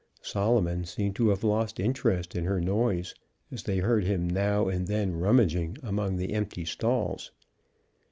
Solomon 0.23 0.83
seemed 0.85 1.15
to 1.17 1.29
have 1.29 1.43
lost 1.43 1.79
interest 1.79 2.35
in 2.35 2.45
her 2.45 2.59
noise, 2.59 3.13
as 3.51 3.61
they 3.61 3.77
heard 3.77 4.03
him 4.03 4.27
now 4.27 4.67
and 4.67 4.87
then 4.87 5.13
rummaging 5.15 5.77
among 5.83 6.15
the 6.15 6.33
empty 6.33 6.65
stalls. 6.65 7.29